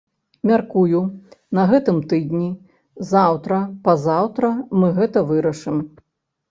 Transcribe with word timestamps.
Мяркую, 0.51 1.01
на 1.59 1.65
гэтым 1.71 1.97
тыдні, 2.13 2.49
заўтра-пазаўтра 3.13 4.47
мы 4.83 4.87
гэта 4.99 5.29
вырашым. 5.31 5.77